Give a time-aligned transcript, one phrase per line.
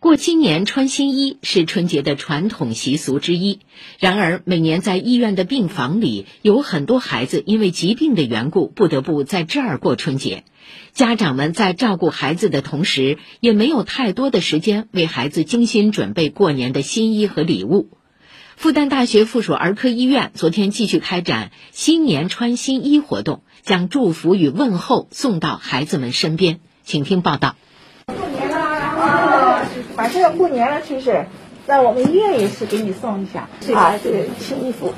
[0.00, 3.58] 过新年穿新衣是春节的传统习俗之一。
[3.98, 10.44] 然而，每年在医院的病房里，有很多孩子因为疾病的缘故，不得不在这儿过春节。
[10.92, 17.90] 家长们在照顾孩子的同时，也没有太多的时间为孩子精心准备过年的新衣和礼物。
[18.54, 26.60] 复旦大学附属儿科医院昨天继续开展新年穿新衣活动，将祝福与问候送到孩子们身边。
[26.84, 27.56] 请听报道。
[29.98, 31.26] 马上要过年了，是不是？
[31.66, 34.94] 那我们医院也是给你送一下啊，这个新衣服，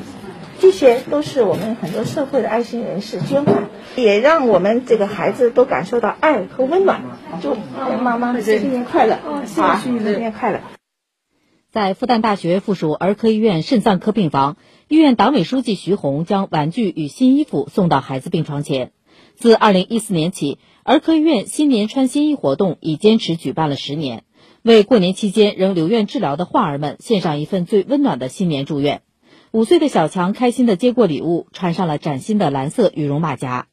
[0.58, 7.00] 这些都是我们很多社会的爱心人士捐款，也让我们这个孩子都感受到爱和温暖。
[7.40, 7.56] 祝
[8.02, 9.14] 妈妈新年快乐！
[9.56, 10.60] 啊，新年快乐！
[11.72, 14.58] 在复旦大学附属儿科医院肾脏科病房，
[14.88, 18.92] 医院党委书记徐红将玩具与新衣服送到孩子病床前。
[19.34, 24.24] 自2014年起，儿科医院新年穿新衣活动已坚持举办了十年。
[24.62, 29.00] 为过年期间仍留院治疗的患儿们献上一份最温暖的新年祝愿。
[29.52, 33.66] 五岁的小强开心地接过礼物，穿上了崭新的蓝色羽绒马甲。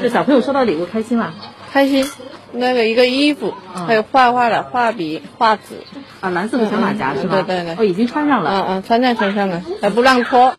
[0.00, 1.34] 这小朋友收到礼物开心吗？
[1.70, 2.06] 开心。
[2.52, 5.82] 那个一个衣服，还有画画的画笔、画纸。
[6.20, 7.42] 啊，蓝色的小马甲是吧？
[7.42, 7.74] 对对对。
[7.76, 8.50] 哦，已经穿上了。
[8.50, 10.56] 嗯嗯，穿在身上了，还不让脱。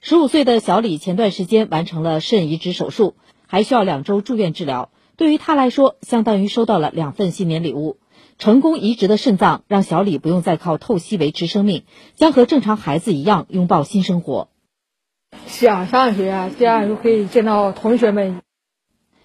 [0.00, 3.14] 十五岁的小李前段时间完成了肾移植手术，
[3.46, 4.90] 还需要两周住院治疗。
[5.16, 7.98] 对于他来说，相当于收到了两份新年礼物。
[8.38, 11.82] 成功移植的肾脏让小李不用再靠透析维持生命，
[12.14, 14.48] 将和正常孩子一样拥抱新生活。
[15.46, 18.40] 想上学，这样就可以见到同学们。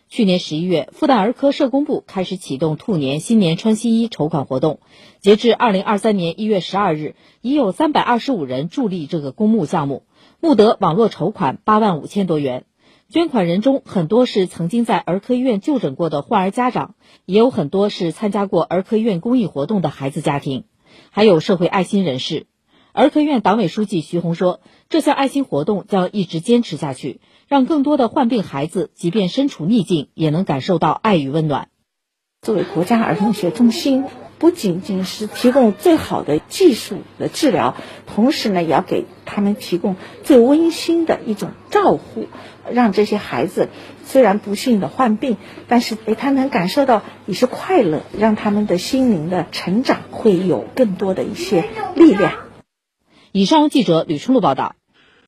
[0.09, 4.79] 去年十一月，复旦儿科社工部开始启动兔年新年穿新衣筹款活动，
[5.19, 10.05] 截至二零二三年一月十二日，已有三百二十五人助力这个公募项目，
[10.39, 12.65] 募得网络筹款八万五千多元。
[13.09, 20.63] 捐款人中很多是曾经在儿科医院就诊过的患儿家长，也有很多是参加过儿科医院公益活动的孩子家庭，
[21.11, 22.47] 还有社会爱心人士。
[22.91, 31.69] 儿科医院党委书记徐红说：“这项爱心活动将一直坚持下去，让更多的患病孩子，即便身处逆境，也能感受到爱与温暖。”
[32.41, 34.05] 作为国家儿童医学中心。
[34.43, 39.95] 不仅仅是提供最好的技术的治疗，同时呢，也要给他们提供
[40.25, 42.27] 最温馨的一种照护，
[42.69, 43.69] 让这些孩子
[44.03, 45.37] 虽然不幸的患病，
[45.69, 51.63] 但是诶，他能感受到你是快乐，让他们的心灵的成长会有更多的一些
[51.95, 52.33] 力量。
[53.31, 54.75] 以上记者吕春露报道。